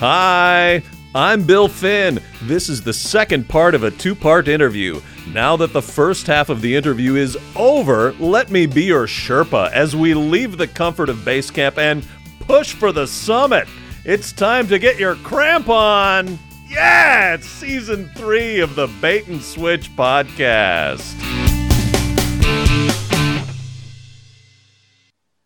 [0.00, 0.82] Hi,
[1.14, 2.20] I'm Bill Finn.
[2.44, 5.02] This is the second part of a two part interview.
[5.28, 9.70] Now that the first half of the interview is over, let me be your Sherpa
[9.72, 12.02] as we leave the comfort of base camp and
[12.38, 13.68] push for the summit.
[14.06, 16.38] It's time to get your cramp on.
[16.66, 21.49] Yeah, it's season three of the Bait and Switch podcast.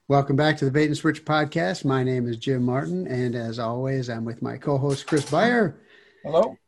[0.09, 1.85] Welcome back to the Bait and Switch podcast.
[1.85, 5.81] My name is Jim Martin, and as always, I'm with my co-host Chris Beyer.
[6.23, 6.59] Hello.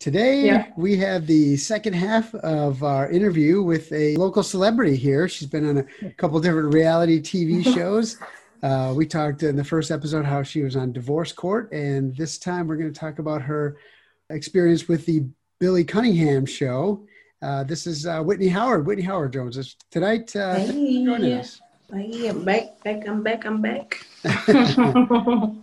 [0.00, 0.66] Today Yeah.
[0.76, 5.28] we have the second half of our interview with a local celebrity here.
[5.28, 8.18] She's been on a couple different reality TV shows.
[8.62, 12.38] Uh, we talked in the first episode how she was on divorce court, and this
[12.38, 13.76] time we're going to talk about her
[14.30, 15.24] experience with the
[15.60, 17.06] Billy Cunningham show.
[17.40, 18.84] Uh, this is uh, Whitney Howard.
[18.84, 20.34] Whitney Howard Jones is tonight.
[20.34, 21.60] Uh, thanks joining us.
[21.92, 24.04] Hey, I'm back, back, I'm back, I'm back.
[24.48, 25.56] All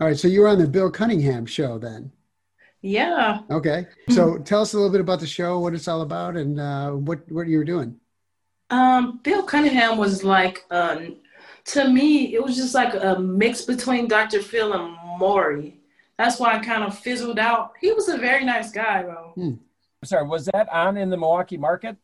[0.00, 2.12] right, so you were on the Bill Cunningham show then.
[2.80, 3.40] yeah.
[3.50, 6.60] Okay, so tell us a little bit about the show, what it's all about, and
[6.60, 7.96] uh, what what you were doing.
[8.70, 11.16] Um, Bill Cunningham was like, um,
[11.66, 14.42] to me, it was just like a mix between Dr.
[14.42, 15.80] Phil and Maury.
[16.18, 17.72] That's why I kind of fizzled out.
[17.80, 19.32] He was a very nice guy, though.
[20.04, 21.96] Sorry, was that on in the Milwaukee market?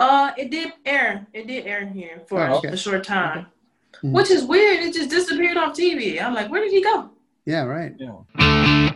[0.00, 1.26] Uh, it did air.
[1.34, 2.68] It did air here for Oh, okay.
[2.68, 3.46] a short time,
[4.02, 4.12] Mhm.
[4.12, 4.80] which is weird.
[4.80, 6.18] It just disappeared off TV.
[6.18, 7.10] I'm like, where did he go?
[7.44, 7.92] Yeah, right.
[7.98, 8.89] Yeah.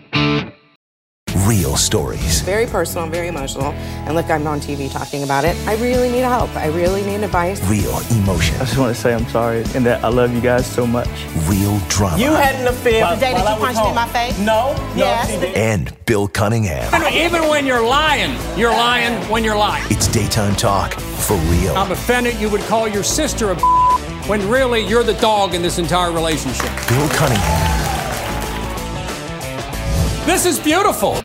[1.47, 2.41] Real stories.
[2.41, 3.73] very personal, very emotional.
[4.07, 5.55] And look, I'm on TV talking about it.
[5.67, 6.49] I really need help.
[6.57, 7.63] I really need advice.
[7.69, 8.55] Real emotion.
[8.57, 11.09] I just want to say I'm sorry and that I love you guys so much.
[11.47, 12.17] Real drama.
[12.19, 13.15] You had an affair.
[13.15, 14.39] The day that you punched me in my face?
[14.39, 15.29] No, no, Yes.
[15.29, 16.89] she and Bill Cunningham.
[17.13, 19.85] Even when you're lying, you're lying when you're lying.
[19.91, 21.77] It's daytime talk for real.
[21.77, 23.57] I'm offended you would call your sister a
[24.29, 26.71] when really you're the dog in this entire relationship.
[26.89, 27.73] Bill Cunningham.
[30.25, 31.23] This is beautiful.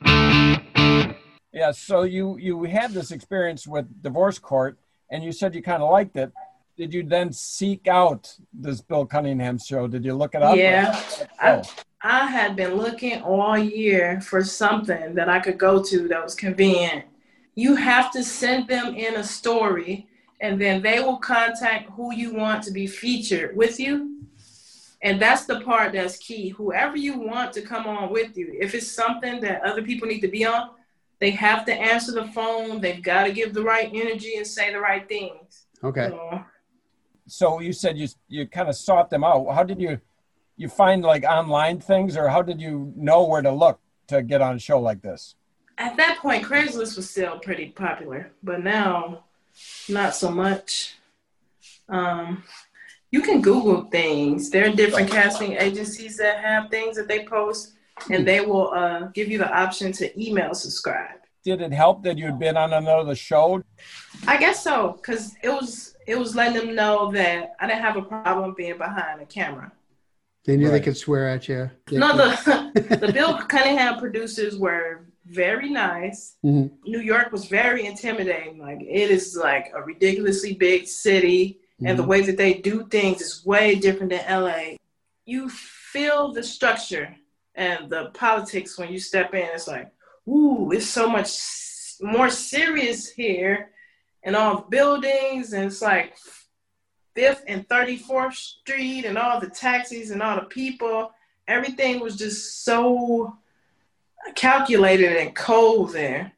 [1.59, 1.72] Yeah.
[1.72, 4.80] So you you had this experience with divorce court,
[5.12, 6.31] and you said you kind of liked it.
[6.78, 9.86] Did you then seek out this Bill Cunningham show?
[9.86, 10.56] Did you look it up?
[10.56, 10.97] Yeah.
[11.44, 11.62] Oh,
[12.02, 16.34] I had been looking all year for something that I could go to that was
[16.34, 17.03] convenient.
[17.56, 20.08] You have to send them in a story,
[20.40, 24.24] and then they will contact who you want to be featured with you.
[25.02, 26.50] And that's the part that's key.
[26.50, 30.22] Whoever you want to come on with you, if it's something that other people need
[30.22, 30.70] to be on,
[31.19, 32.81] they have to answer the phone.
[32.81, 35.66] They've got to give the right energy and say the right things.
[35.84, 36.07] Okay.
[36.09, 36.44] So,
[37.28, 39.53] so you said you you kind of sought them out.
[39.53, 40.00] How did you
[40.58, 44.41] you find like online things, or how did you know where to look to get
[44.41, 45.35] on a show like this?
[45.79, 49.24] at that point, Craigslist was still pretty popular, but now
[49.88, 50.96] not so much.
[51.88, 52.44] Um,
[53.12, 54.50] you can Google things.
[54.50, 57.74] There are different casting agencies that have things that they post,
[58.10, 61.20] and they will uh, give you the option to email subscribe.
[61.44, 63.64] Did it help that you'd been on another show?
[64.28, 67.96] I guess so, because it was it was letting them know that I didn't have
[67.96, 69.72] a problem being behind a camera.
[70.46, 71.70] They knew they could swear at you.
[71.92, 76.36] No, the the Bill Cunningham producers were very nice.
[76.44, 76.72] Mhm.
[76.86, 78.58] New York was very intimidating.
[78.58, 83.22] Like it is like a ridiculously big city, and the way that they do things
[83.22, 84.76] is way different than LA.
[85.26, 87.16] You feel the structure
[87.59, 89.50] and the politics when you step in.
[89.53, 89.92] It's like,
[90.28, 91.38] ooh, it's so much
[92.02, 93.72] more serious here,
[94.24, 96.16] and all the buildings, and it's like
[97.14, 101.12] Fifth and Thirty Fourth Street, and all the taxis and all the people.
[101.50, 103.38] Everything was just so
[104.36, 106.31] calculated and cold there.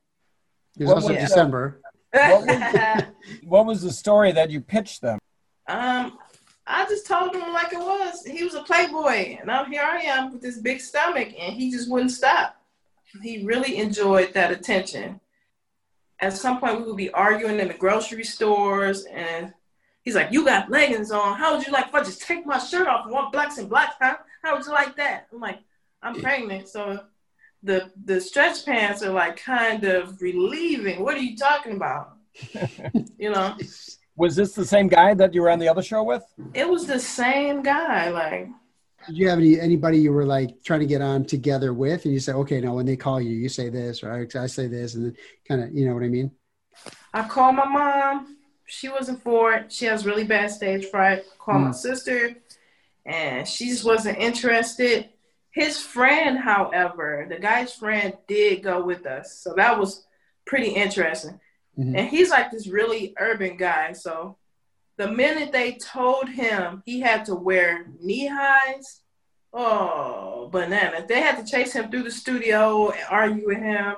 [0.80, 1.82] It was What also was, uh, December.
[2.12, 3.08] What
[3.44, 5.20] What was the story that you pitched them?
[5.68, 6.18] um,
[6.68, 8.24] I just told him like it was.
[8.26, 11.72] He was a playboy, and I'm here I am with this big stomach, and he
[11.72, 12.56] just wouldn't stop.
[13.22, 15.20] He really enjoyed that attention.
[16.20, 19.54] At some point, we would be arguing in the grocery stores, and
[20.04, 21.36] he's like, "You got leggings on.
[21.36, 23.70] How would you like if I just take my shirt off and want blacks and
[23.70, 23.96] blacks?
[24.00, 24.18] Huh?
[24.44, 25.60] How would you like that?" I'm like,
[26.02, 27.06] "I'm pregnant, so."
[27.64, 31.04] The, the stretch pants are like kind of relieving.
[31.04, 32.18] What are you talking about?
[33.20, 33.56] you know,
[34.16, 36.24] Was this the same guy that you were on the other show with?
[36.54, 38.10] it was the same guy.
[38.10, 38.50] Like,
[39.08, 42.14] Did you have any anybody you were like trying to get on together with, and
[42.14, 44.68] you say, okay, now when they call you, you say this, or I, I say
[44.68, 45.16] this, and then
[45.48, 46.32] kind of, you know what I mean?
[47.14, 48.38] I called my mom.
[48.66, 49.72] She wasn't for it.
[49.72, 51.24] She has really bad stage fright.
[51.40, 51.76] Called my mm.
[51.76, 52.36] sister,
[53.06, 55.10] and she just wasn't interested.
[55.52, 59.40] His friend, however, the guy's friend did go with us.
[59.40, 60.06] So that was
[60.46, 61.40] pretty interesting.
[61.82, 61.98] Mhm.
[61.98, 63.94] And he's like this really urban guy.
[63.94, 64.38] So
[64.98, 69.02] the minute they told him he had to wear knee highs
[69.54, 71.06] Oh, banana.
[71.08, 73.96] They had to chase him through the studio and argue with him.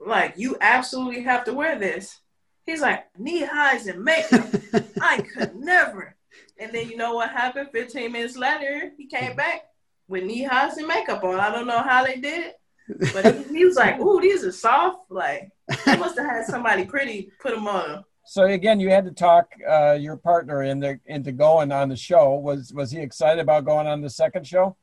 [0.00, 2.20] Like, you absolutely have to wear this.
[2.64, 4.48] He's like, knee highs and makeup.
[5.00, 6.16] I could never.
[6.58, 7.68] And then you know what happened?
[7.72, 9.62] 15 minutes later, he came back
[10.08, 11.38] with knee highs and makeup on.
[11.38, 13.12] I don't know how they did it.
[13.12, 15.10] But he, he was like, ooh, these are soft.
[15.10, 15.50] Like,
[15.84, 18.04] he must have had somebody pretty put them on.
[18.24, 22.34] So again, you had to talk uh, your partner into into going on the show.
[22.34, 24.76] Was was he excited about going on the second show?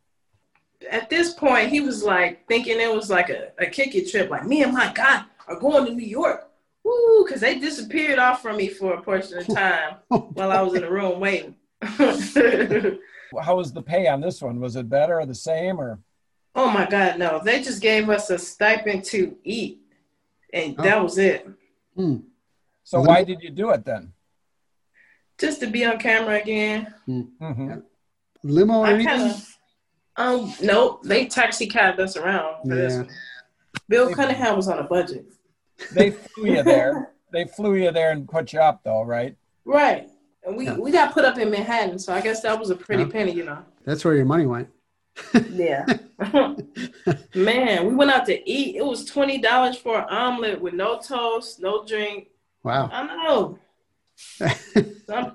[0.90, 4.30] At this point, he was like thinking it was like a, a kick it trip.
[4.30, 6.50] Like, me and my guy are going to New York.
[6.84, 10.74] Woo, because they disappeared off from me for a portion of time while I was
[10.74, 11.56] in the room waiting.
[13.42, 14.60] How was the pay on this one?
[14.60, 16.00] Was it better or the same or?
[16.56, 17.42] Oh my God, no.
[17.44, 19.82] They just gave us a stipend to eat,
[20.54, 21.48] and that was it.
[21.96, 22.18] Hmm.
[22.84, 24.14] So why did you do it then?
[25.40, 26.94] Just to be on camera again.
[27.08, 27.80] Mm-hmm.
[28.44, 29.08] Limo or I anything?
[29.08, 29.58] kind of,
[30.18, 31.02] um, nope.
[31.04, 32.98] They taxi cabbed us around for Yeah.
[32.98, 33.10] one.
[33.90, 35.26] Bill Cunningham was on a budget.
[35.94, 37.10] They flew you there.
[37.34, 39.36] They flew you there and put you up though, right?
[39.66, 40.08] Right.
[40.46, 40.78] And we, Yeah.
[40.78, 43.10] we got put up in Manhattan, so I guess that was a pretty Yeah.
[43.10, 43.58] penny, you know.
[43.86, 44.70] That's where your money went.
[45.50, 45.86] Yeah.
[47.36, 48.76] Man, we went out to eat.
[48.76, 52.30] It was twenty dollars for an omelet with no toast, no drink.
[52.64, 52.90] Wow.
[52.92, 53.60] I know.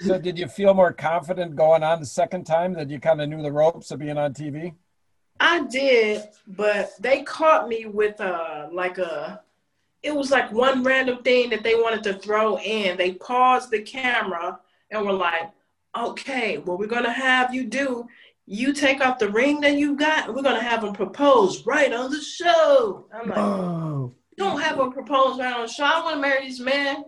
[0.00, 3.28] So did you feel more confident going on the second time that you kind of
[3.28, 4.74] knew the ropes of being on TV?
[5.38, 9.42] I did, but they caught me with uh like a
[10.02, 12.96] it was like one random thing that they wanted to throw in.
[12.96, 14.58] They paused the camera
[14.90, 15.50] and were like,
[15.96, 18.06] okay, what we're gonna have you do,
[18.52, 22.10] you take off the ring that you got, we're gonna have him propose right on
[22.10, 23.06] the show.
[23.14, 24.12] I'm like, Oh.
[24.36, 25.84] don't have him propose right on the show.
[25.84, 27.04] I want to marry this man.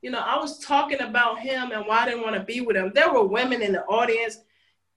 [0.00, 2.76] You know, I was talking about him and why I didn't want to be with
[2.76, 2.92] him.
[2.94, 4.38] There were women in the audience,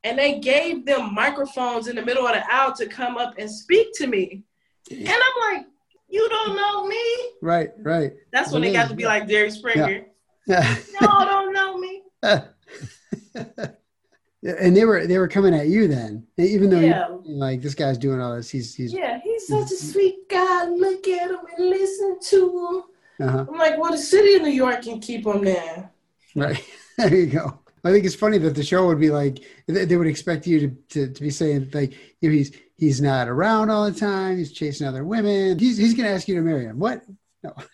[0.04, 3.50] and they gave them microphones in the middle of the aisle to come up and
[3.50, 4.44] speak to me.
[4.92, 5.66] And I'm like,
[6.08, 7.04] you don't know me?
[7.42, 8.14] Right, right.
[8.31, 10.06] That's when they got to be like Jerry Springer.
[10.46, 10.75] Yeah.
[11.02, 12.04] Y'all don't know me.
[14.44, 17.07] and they were they were coming at you then, even though Yeah.
[17.10, 18.50] you like this guy's doing all this.
[18.50, 20.66] He's he's Yeah, he's such a sweet guy.
[20.66, 22.84] Look at him and listen to
[23.19, 23.28] him.
[23.28, 23.45] uh-huh.
[23.50, 25.92] I'm like, well, the city of New York can keep him there.
[26.36, 26.63] right.
[26.98, 27.60] there you go.
[27.86, 30.68] I think it's funny that the show would be like they would expect you to,
[30.89, 34.38] to, to be saying like you know, he's he's not around all the time.
[34.38, 35.60] He's chasing other women.
[35.60, 36.80] He's he's gonna ask you to marry him.
[36.80, 37.04] What?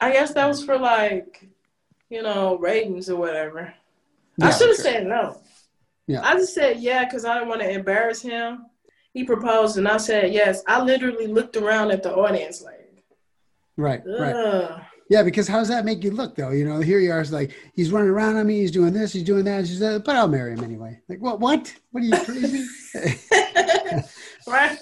[0.02, 1.48] I guess that was for like,
[2.10, 3.72] you know, ratings or whatever.
[4.42, 4.86] I should have sure.
[4.86, 5.42] said no.
[6.10, 6.22] Yeah.
[6.24, 8.66] I just said yeah because I didn't want to embarrass him.
[9.14, 10.64] He proposed and I said yes.
[10.68, 12.76] I literally looked around at the audience like,
[13.78, 14.82] Right, right.
[15.10, 16.50] Yeah, because how does that make you look though?
[16.50, 19.14] You know, here you are, it's like he's running around on me, he's doing this,
[19.14, 21.00] he's doing that, he's that, but I'll marry him anyway.
[21.08, 21.40] Like what?
[21.40, 21.72] What?
[21.92, 22.68] What are you crazy?
[24.48, 24.80] right?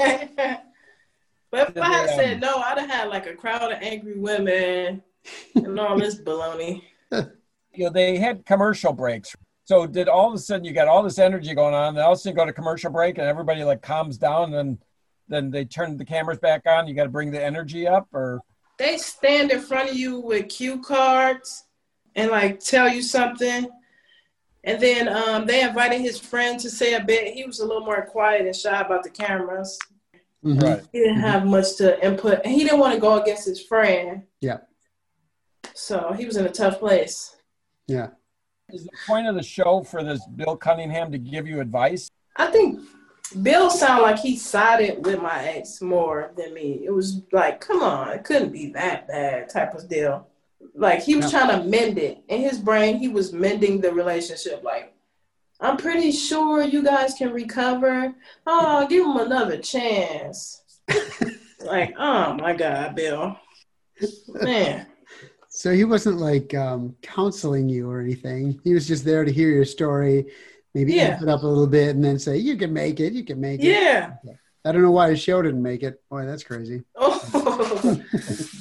[1.52, 4.18] but if I had said um, no, I'd have had like a crowd of angry
[4.18, 5.04] women
[5.56, 6.84] and all this baloney.
[7.74, 9.36] You know, they had commercial breaks.
[9.68, 12.14] So did all of a sudden you got all this energy going on, and all
[12.14, 14.78] of a sudden you go to commercial break and everybody like calms down, and
[15.28, 16.88] then they turn the cameras back on.
[16.88, 18.40] You got to bring the energy up, or
[18.80, 21.66] They stand in front of you with cue cards
[22.16, 23.68] and like tell you something.
[24.64, 27.33] And then um, they invited his friend to say a bit.
[27.33, 29.78] He was a little more quiet and shy about the cameras.
[30.45, 30.62] Mhm.
[30.62, 30.83] right?
[30.94, 32.40] He didn't have much to input.
[32.45, 34.24] And he didn't want to go against his friend.
[34.40, 34.59] Yeah.
[35.74, 37.36] So he was in a tough place.
[37.88, 38.12] Yeah.
[38.74, 42.09] Is the point of the show for this Bill Cunningham to give you advice?
[42.36, 42.81] I think
[43.42, 46.81] Bill sounded like he sided with my ex more than me.
[46.83, 50.28] It was like, come on, it couldn't be that bad type of deal.
[50.76, 51.45] Like he was Yeah.
[51.45, 52.24] trying to mend it.
[52.28, 54.64] In his brain, he was mending the relationship.
[54.66, 54.94] Like,
[55.62, 58.14] I'm pretty sure you guys can recover.
[58.45, 60.62] Oh, give him another chance.
[61.66, 63.40] like, oh my God, Bill.
[64.28, 64.88] Man.
[65.57, 68.61] So he wasn't like um, counseling you or anything.
[68.64, 70.28] He was just there to hear your story,
[70.76, 71.06] maybe Yeah.
[71.06, 73.14] amp it up a little bit, and then say, "You can make it.
[73.14, 74.14] You can make it." Yeah.
[74.64, 75.99] I don't know why his show didn't make it.
[76.11, 76.83] Boy, that's crazy.
[76.95, 77.99] Oh,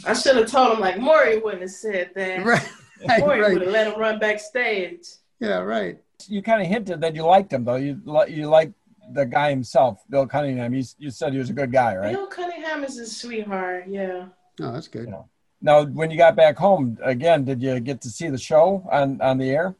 [0.06, 2.44] I should have told him like Maury wouldn't have said that.
[2.46, 2.66] Right.
[3.06, 3.20] Right.
[3.20, 3.60] Maury would right.
[3.60, 5.06] have let him run backstage.
[5.38, 5.58] Yeah.
[5.58, 5.98] Right.
[6.28, 7.76] You kind of hinted that you liked him, though.
[7.76, 8.72] You li- you liked
[9.12, 10.72] the guy himself, Bill Cunningham.
[10.72, 12.14] You, you said he was a good guy, right?
[12.14, 13.84] Bill Cunningham is a sweetheart.
[13.86, 14.28] Yeah.
[14.62, 15.08] Oh, that's good.
[15.08, 15.24] Yeah.
[15.60, 19.20] Now, when you got back home again, did you get to see the show on
[19.20, 19.74] on the air?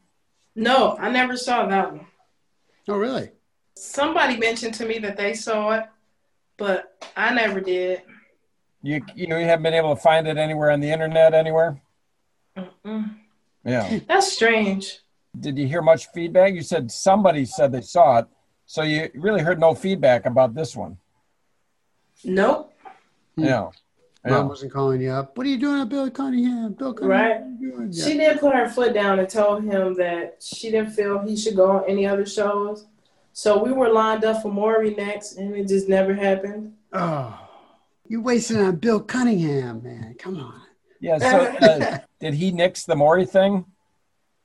[0.55, 2.07] No, I never saw that one.
[2.87, 3.31] Oh, really?
[3.75, 5.85] Somebody mentioned to me that they saw it,
[6.57, 8.01] but I never did.
[8.81, 11.79] You you know, you haven't been able to find it anywhere on the internet anywhere.
[12.57, 13.15] Mm-mm.
[13.63, 13.99] Yeah.
[14.07, 14.99] That's strange.
[15.39, 16.53] Did you hear much feedback?
[16.53, 18.27] You said somebody said they saw it.
[18.65, 20.97] So you really heard no feedback about this one.
[22.23, 22.73] Nope.
[23.35, 23.69] Yeah.
[24.27, 24.49] Mom Yeah.
[24.49, 25.37] wasn't calling you up.
[25.37, 26.73] What are you doing at Bill Cunningham?
[26.73, 27.21] Bill Cunningham.
[27.21, 27.41] Right.
[27.41, 27.91] What are you doing?
[27.93, 31.55] She did put her foot down and told him that she didn't feel he should
[31.55, 32.85] go on any other shows.
[33.33, 36.73] So we were lined up for Maury next, and it just never happened.
[36.91, 37.39] Oh,
[38.07, 40.15] you wasting on Bill Cunningham, man.
[40.17, 40.61] Come on.
[40.99, 41.19] Yeah.
[41.19, 43.65] So uh, did he nix the Maury thing?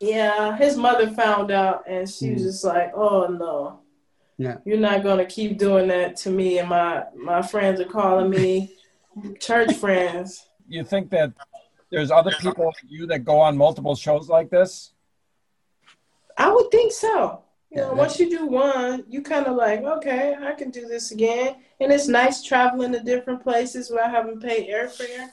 [0.00, 3.80] Yeah, his mother found out, and she was just like, "Oh no,
[4.36, 4.56] Yeah.
[4.64, 8.74] you're not gonna keep doing that to me." And my my friends are calling me
[9.38, 10.46] church friends.
[10.68, 11.32] You think that
[11.90, 14.92] there's other people like you that go on multiple shows like this?
[16.38, 17.42] I would think so.
[17.70, 21.10] You know, once you do one, you kind of like, okay, I can do this
[21.10, 25.30] again, and it's nice traveling to different places without having to pay airfare.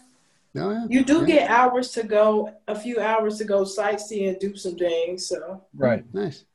[0.53, 0.86] No, yeah.
[0.89, 1.25] You do Yeah.
[1.25, 5.27] get hours to go, a few hours to go sightsee and do some things.
[5.27, 6.03] So Right.
[6.13, 6.45] Nice.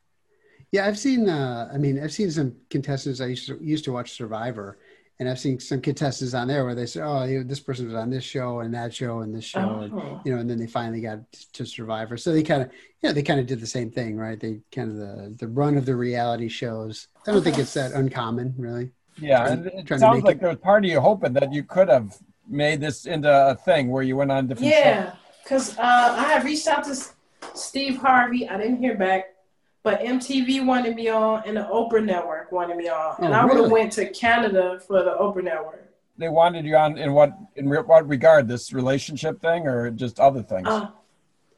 [0.71, 1.29] Yeah, I've seen.
[1.29, 3.21] Uh, I mean, I've seen some contestants.
[3.21, 4.77] I used to used to watch Survivor,
[5.19, 7.85] and I've seen some contestants on there where they say, "Oh, you know, this person
[7.85, 10.19] was on this show and that show and this show," and, Uh-huh.
[10.25, 11.19] you know, and then they finally got
[11.53, 12.17] to Survivor.
[12.17, 12.69] So they kind of,
[13.01, 14.39] yeah, they kind of did the same thing, right?
[14.39, 17.07] They kind of the the run of the reality shows.
[17.27, 18.91] I don't think it's that uncommon, really.
[19.17, 19.37] Yeah.
[19.45, 21.33] Trying- And it trying to sounds make like it- there was part of you hoping
[21.33, 22.17] that you could have
[22.47, 24.83] made this into a thing where you went on different shows.
[24.83, 25.11] yeah,
[25.43, 25.81] because uh,
[26.19, 26.95] I had reached out to
[27.53, 28.49] Steve Harvey.
[28.49, 29.23] I didn't hear back,
[29.85, 33.43] but MTV wanted me on, and the Oprah Network wanted me on, and Oh, I
[33.45, 33.71] would have really?
[33.71, 35.93] went to Canada for the Oprah Network.
[36.17, 38.47] They wanted you on in what in re- what regard?
[38.47, 40.67] This relationship thing or just other things?
[40.67, 40.87] Uh,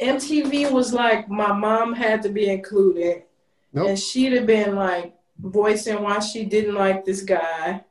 [0.01, 3.23] MTV was like my mom had to be included,
[3.71, 3.87] Nope.
[3.87, 7.81] and she'd have been like voicing why she didn't like this guy,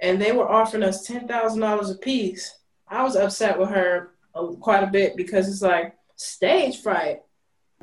[0.00, 2.58] and they were offering us ten thousand dollars a piece.
[2.86, 7.22] I was upset with her uh, quite a bit because it's like stage fright.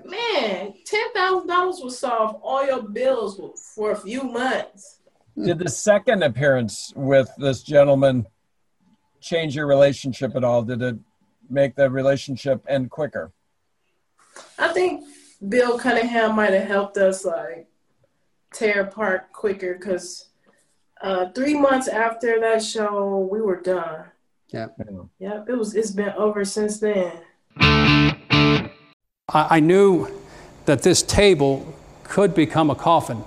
[0.06, 3.40] Man, ten thousand dollars will solve all your bills
[3.76, 5.00] for a few months.
[5.42, 8.28] Did the second appearance with this gentleman
[9.22, 10.64] change your relationship at all?
[10.64, 10.98] Did it
[11.50, 13.32] make the relationship end quicker?
[14.58, 15.06] I think
[15.48, 17.68] Bill Cunningham might have helped us like
[18.54, 20.30] tear apart quicker because
[21.02, 24.06] uh, three months after that show, we were done.
[24.50, 24.68] Yeah.
[25.20, 25.76] Yep, it was.
[25.76, 27.14] It's been over since then.
[29.30, 30.08] I, I knew
[30.66, 31.74] that this table
[32.04, 33.24] could become a coffin.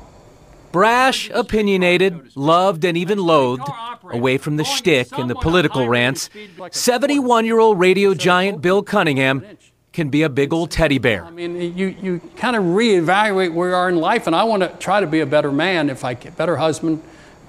[0.73, 3.69] Brash, opinionated, loved, and even loathed,
[4.11, 6.29] away from the shtick and the political rants,
[6.73, 9.45] 71 year old radio giant Bill Cunningham
[9.93, 11.25] can be a big old teddy bear.
[11.25, 14.63] I mean, you, you kind of reevaluate where you are in life, and I want
[14.65, 17.01] to try to be a better man if I get better husband,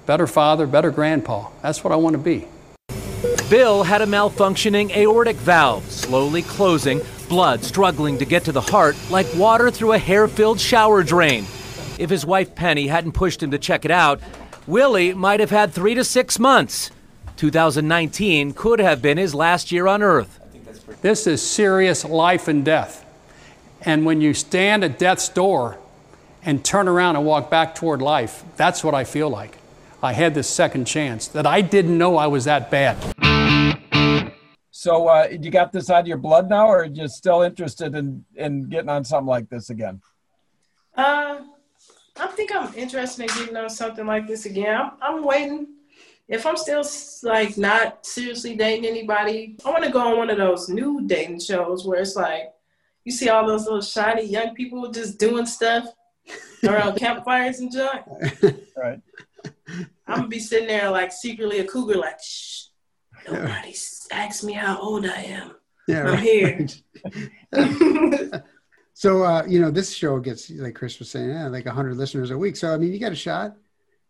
[0.06, 1.48] better father, better grandpa.
[1.62, 2.46] That's what I want to be.
[3.50, 8.96] Bill had a malfunctioning aortic valve, slowly closing, blood struggling to get to the heart
[9.10, 11.44] like water through a hair filled shower drain.
[11.98, 14.20] If his wife Penny hadn't pushed him to check it out,
[14.66, 16.90] Willie might have had three to six months.
[17.36, 20.40] 2019 could have been his last year on Earth.
[21.02, 23.04] This is serious life and death.
[23.82, 25.78] And when you stand at death's door
[26.42, 29.58] and turn around and walk back toward life, that's what I feel like.
[30.02, 32.96] I had this second chance that I didn't know I was that bad.
[34.86, 37.96] So, uh, you got this out of your blood now, or are you still interested
[37.96, 40.00] in, in getting on something like this again?
[40.96, 41.40] Uh,
[42.16, 44.76] I think I'm interested in getting on something like this again.
[44.76, 45.66] I'm, I'm waiting.
[46.28, 46.84] If I'm still
[47.24, 51.40] like not seriously dating anybody, I want to go on one of those new dating
[51.40, 52.52] shows where it's like
[53.02, 55.84] you see all those little shiny young people just doing stuff
[56.64, 58.02] around campfires and junk.
[58.76, 59.00] Right.
[60.06, 62.66] I'm gonna be sitting there like secretly a cougar, like shh,
[63.28, 63.74] nobody
[64.10, 65.52] asks me how old I am.
[65.88, 66.66] Yeah, I'm here.
[68.98, 72.30] So uh, you know, this show gets like Chris was saying, yeah, like hundred listeners
[72.30, 72.56] a week.
[72.56, 73.54] So I mean, you got a shot.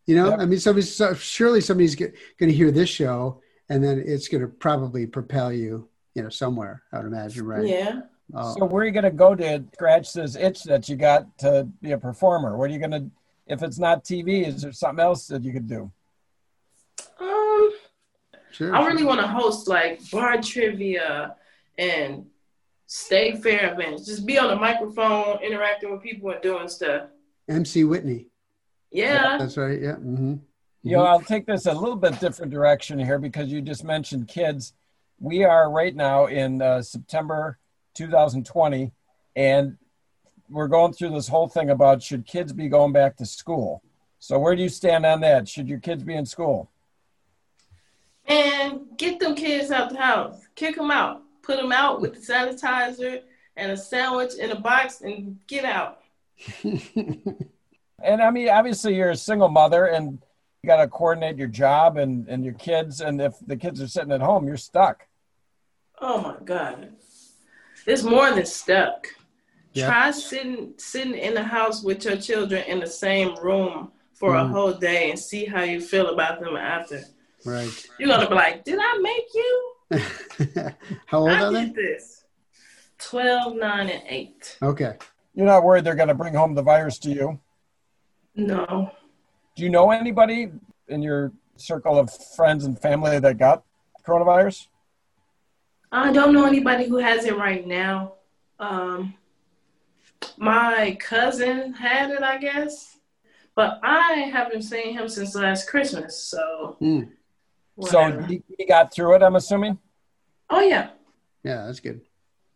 [0.07, 0.39] You know, Yep.
[0.39, 4.43] I mean, somebody's so, surely somebody's going to hear this show, and then it's going
[4.43, 6.85] to probably propel you, you know, somewhere.
[6.93, 7.67] I would imagine, right?
[7.67, 8.03] Yeah.
[8.33, 11.37] Oh, So, where are you going to go to scratch this itch that you got
[11.39, 12.57] to be a performer?
[12.57, 13.11] What are you going to,
[13.49, 15.91] if it's not TV, is there something else that you could do?
[18.57, 18.75] Sure.
[18.75, 21.37] I really want to host like bar trivia
[21.77, 22.25] and
[22.87, 24.07] state fair events.
[24.07, 27.09] Just be on the microphone, interacting with people and doing stuff.
[27.51, 28.29] MC Whitney.
[28.91, 29.37] Yeah.
[29.37, 29.79] That's right.
[29.79, 29.97] Yeah.
[29.97, 30.37] Mm-hmm.
[30.83, 34.29] You know, I'll take this a little bit different direction here because you just mentioned
[34.29, 34.73] kids.
[35.21, 37.59] We are right now in uh, September
[37.95, 38.93] 2020,
[39.35, 39.77] and
[40.49, 43.83] we're going through this whole thing about should kids be going back to school.
[44.19, 45.49] So, where do you stand on that?
[45.49, 46.71] Should your kids be in school?
[48.29, 50.41] And get them kids out the house.
[50.55, 51.23] Kick them out.
[51.43, 53.23] Put them out with the sanitizer
[53.57, 56.01] and a sandwich in a box and get out.
[58.03, 60.19] And I mean, obviously, you're a single mother, and
[60.63, 63.01] you got to coordinate your job and and your kids.
[63.01, 65.07] And if the kids are sitting at home, you're stuck.
[66.01, 66.93] Oh my God.
[67.87, 69.09] It's more than stuck.
[69.73, 69.87] Yeah.
[69.87, 74.43] Try sitting sitting in the house with your children in the same room for a
[74.43, 74.51] Mhm.
[74.51, 77.03] whole day and see how you feel about them after.
[77.47, 77.87] Right.
[77.99, 79.73] You're gonna be like, Did I make you?
[81.07, 81.65] How old I are they?
[81.67, 82.25] did this.
[82.99, 84.59] 12, 9, and 8.
[84.63, 84.97] Okay.
[85.35, 87.39] You're not worried they're going to bring home the virus to you.
[88.35, 88.91] No.
[89.55, 90.51] Do you know anybody
[90.89, 93.65] in your circle of friends and family that got
[94.07, 94.67] coronavirus?
[95.93, 98.15] I don't know anybody who has it right now.
[98.59, 99.15] Um,
[100.39, 102.97] my cousin had it, I guess,
[103.55, 106.19] but I haven't seen him since last Christmas.
[106.19, 107.03] So, Hmm.
[107.81, 108.23] So whatever.
[108.27, 109.79] he, he got through it, I'm assuming.
[110.51, 110.91] oh yeah,
[111.43, 112.01] Yeah, that's good.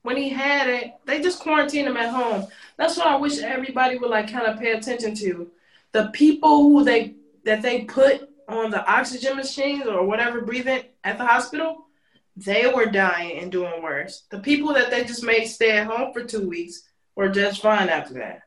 [0.02, 2.46] when he had it, they just quarantined him at home.
[2.78, 5.50] That's what I wish everybody would like kind of pay attention to.
[5.92, 11.18] The people who they that they put on the oxygen machines or whatever breathing at
[11.18, 11.86] the hospital,
[12.36, 14.22] they were dying and doing worse.
[14.30, 16.82] The people that they just made stay at home for two weeks
[17.14, 18.42] were just fine after that.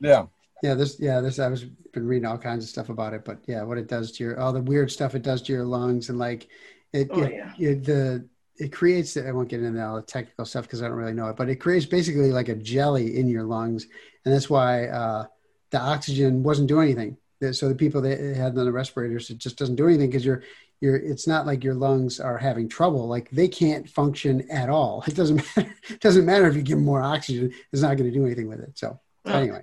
[0.00, 0.26] Yeah.
[0.64, 3.38] Yeah, this yeah, this I was been reading all kinds of stuff about it, but
[3.46, 6.08] yeah, what it does to your all the weird stuff it does to your lungs
[6.08, 6.48] and like
[6.94, 7.52] it, Oh, it, yeah.
[7.58, 10.96] it the it creates I won't get into all the technical stuff because I don't
[10.96, 13.86] really know it, but it creates basically like a jelly in your lungs,
[14.24, 15.26] and that's why uh,
[15.70, 17.18] the oxygen wasn't doing anything.
[17.52, 20.44] So the people that had on the respirators, it just doesn't do anything because you're
[20.80, 25.04] you're it's not like your lungs are having trouble like they can't function at all
[25.06, 28.10] it doesn't matter it doesn't matter if you give them more oxygen it's not going
[28.10, 29.62] to do anything with it so anyway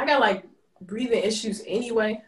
[0.00, 0.44] I got like
[0.80, 2.22] breathing issues anyway.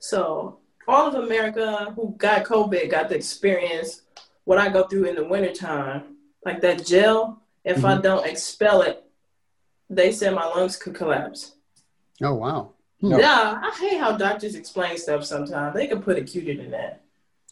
[0.00, 4.02] So all of America who got COVID got to experience
[4.42, 6.16] what I go through in the wintertime.
[6.44, 8.02] Like that gel, if I Mhm.
[8.02, 9.04] don't expel it,
[9.88, 11.52] they said my lungs could collapse.
[12.24, 13.18] oh wow No.
[13.20, 15.74] Yeah, I hate how doctors explain stuff sometimes.
[15.76, 17.02] They can put it cuter than that.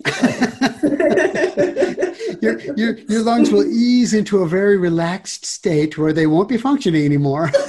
[2.43, 6.57] your, your, your lungs will ease into a very relaxed state where they won't be
[6.57, 7.51] functioning anymore.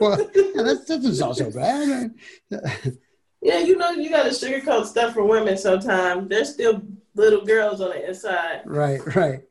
[0.00, 2.14] well, yeah, that's, that doesn't sound so bad.
[3.40, 6.28] Yeah, you know, you got to sugarcoat stuff for women sometimes.
[6.28, 6.82] They're still
[7.14, 8.62] little girls on the inside.
[8.64, 9.42] right, right.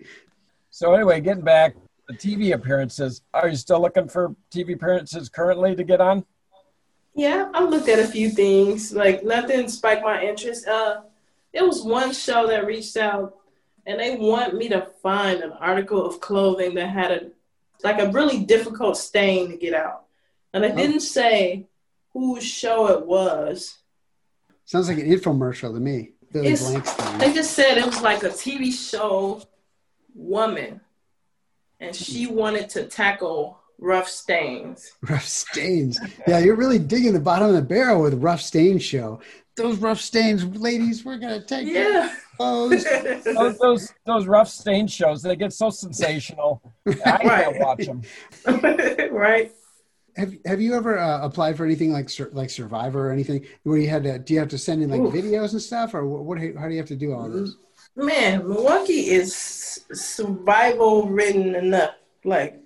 [0.72, 1.76] So anyway, getting back
[2.08, 3.22] the TV appearances.
[3.34, 6.26] Are you still looking for TV appearances currently to get on?
[7.14, 8.94] Yeah, I looked at a few things.
[8.94, 10.68] Like nothing spiked my interest.
[10.68, 11.02] Uh,
[11.54, 13.38] it was one show that reached out,
[13.86, 17.32] and they want me to find an article of clothing that had a
[17.84, 20.06] like a really difficult stain to get out,
[20.54, 21.68] and they didn't say
[22.14, 23.78] whose show it was.
[24.66, 26.12] Sounds like an infomercial to me.
[26.32, 27.18] Billy It's- Blanks thing.
[27.20, 29.42] They just said it was like a TV show
[30.14, 30.82] woman,
[31.80, 34.92] and she wanted to tackle rough stains.
[35.10, 36.00] Rough stains.
[36.28, 39.22] Yeah, you're really digging the bottom of the barrel with rough stains show.
[39.56, 42.14] Those rough stains, ladies, we're gonna take Yeah.
[42.40, 42.84] those.
[43.26, 46.62] Those, those those rough stain shows they get so sensational.
[46.88, 48.02] I can't watch them.
[49.12, 49.52] right?
[50.18, 53.78] Have Have you ever uh, applied for anything like Sur- like Survivor or anything where
[53.78, 54.20] you had to?
[54.20, 55.14] Do you have to send in like Oof.
[55.14, 56.24] videos and stuff, or what?
[56.24, 57.56] what how do you have to do all this?
[57.96, 59.36] Man, Milwaukee is
[59.94, 61.96] survival ridden enough.
[62.24, 62.62] Like,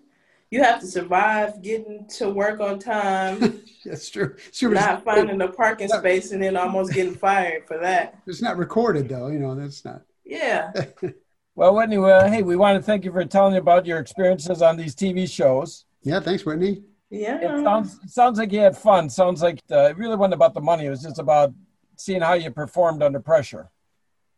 [0.49, 4.35] you have to survive getting to work on time, That's true.
[4.51, 8.17] Sure, not finding a parking space, and then almost getting fired for that.
[8.27, 9.27] It's not recorded though.
[9.27, 10.01] You know, that's not.
[10.25, 10.71] Yeah.
[11.53, 14.77] Well, Whitney, well, hey, we want to thank you for telling about your experiences on
[14.77, 15.83] these TV shows.
[16.01, 16.81] Yeah, thanks, Whitney.
[17.11, 17.37] Yeah.
[17.41, 19.09] It sounds it sounds like you had fun.
[19.09, 20.85] Sounds like uh, it really wasn't about the money.
[20.85, 21.53] It was just about
[21.97, 23.69] seeing how you performed under pressure.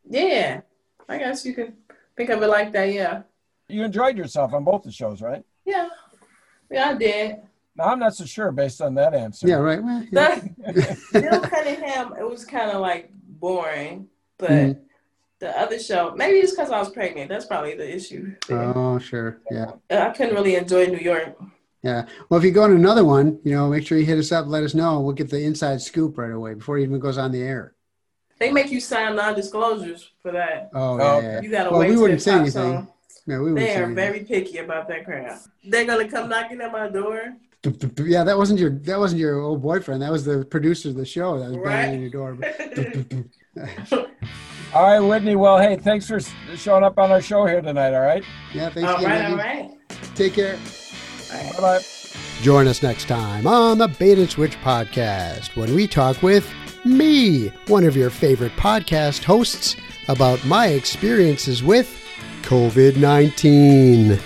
[0.09, 0.61] Yeah.
[1.07, 1.73] I guess you could
[2.17, 2.91] think of it like that.
[2.91, 3.21] Yeah.
[3.69, 5.43] You enjoyed yourself on both the shows, right?
[5.65, 5.87] Yeah.
[6.71, 7.35] Yeah, I did.
[7.75, 9.47] Now I'm not so sure based on that answer.
[9.47, 9.81] Yeah, right.
[9.83, 10.41] Well, yeah.
[11.13, 14.07] Bill Cunningham, it was kind of like boring,
[14.37, 14.79] but Mhm.
[15.39, 17.29] the other show, maybe it's because I was pregnant.
[17.29, 18.35] That's probably the issue.
[18.49, 19.41] Oh, sure.
[19.51, 19.73] Yeah.
[19.91, 21.35] I couldn't really enjoy New York.
[21.83, 22.05] Yeah.
[22.29, 24.47] Well, if you go on another one, you know, make sure you hit us up.
[24.47, 25.01] Let us know.
[25.01, 27.75] We'll get the inside scoop right away before it even goes on the air.
[28.39, 30.69] They make you sign non-disclosures for that.
[30.73, 31.27] Oh, Oh, yeah, okay.
[31.27, 31.41] yeah.
[31.41, 32.75] You gotta well, wait we till wouldn't it say anything.
[32.75, 32.87] on.
[33.27, 33.95] Yeah, we wouldn't They say are anything.
[33.95, 35.39] very picky about that crap.
[35.63, 37.35] They're gonna come knocking at my door.
[38.03, 40.01] Yeah, that wasn't your that wasn't your old boyfriend.
[40.01, 42.01] That was the producer of the show that was banging Right.
[42.01, 42.37] your door.
[44.73, 45.35] All right, Whitney.
[45.37, 46.19] Well, hey, thanks for
[46.57, 47.93] showing up on our show here tonight.
[47.93, 48.23] All right.
[48.53, 48.89] yeah, thanks.
[48.89, 49.77] all again, right, all Whitney.
[49.89, 50.15] right.
[50.15, 50.57] Take care.
[51.33, 51.79] Bye bye.
[52.41, 56.51] Join us next time on the Bait and Switch podcast when we talk with
[56.85, 59.77] me, one of your favorite podcast hosts,
[60.09, 61.99] about my experiences with
[62.41, 64.19] COVID 19.